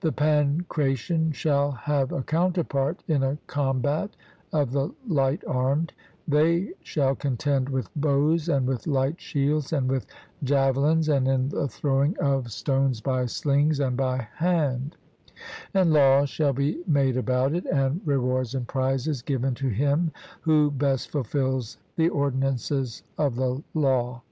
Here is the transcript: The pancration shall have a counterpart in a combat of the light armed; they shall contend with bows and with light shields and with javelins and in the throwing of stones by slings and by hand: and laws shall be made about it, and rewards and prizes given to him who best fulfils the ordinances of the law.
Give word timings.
The 0.00 0.10
pancration 0.10 1.32
shall 1.32 1.70
have 1.70 2.10
a 2.10 2.24
counterpart 2.24 3.04
in 3.06 3.22
a 3.22 3.38
combat 3.46 4.16
of 4.52 4.72
the 4.72 4.92
light 5.06 5.44
armed; 5.46 5.92
they 6.26 6.72
shall 6.82 7.14
contend 7.14 7.68
with 7.68 7.88
bows 7.94 8.48
and 8.48 8.66
with 8.66 8.88
light 8.88 9.20
shields 9.20 9.72
and 9.72 9.88
with 9.88 10.04
javelins 10.42 11.08
and 11.08 11.28
in 11.28 11.50
the 11.50 11.68
throwing 11.68 12.18
of 12.18 12.50
stones 12.50 13.00
by 13.00 13.26
slings 13.26 13.78
and 13.78 13.96
by 13.96 14.26
hand: 14.38 14.96
and 15.72 15.92
laws 15.92 16.28
shall 16.28 16.52
be 16.52 16.82
made 16.88 17.16
about 17.16 17.54
it, 17.54 17.64
and 17.66 18.00
rewards 18.04 18.56
and 18.56 18.66
prizes 18.66 19.22
given 19.22 19.54
to 19.54 19.68
him 19.68 20.10
who 20.40 20.72
best 20.72 21.08
fulfils 21.08 21.76
the 21.94 22.08
ordinances 22.08 23.04
of 23.16 23.36
the 23.36 23.62
law. 23.74 24.22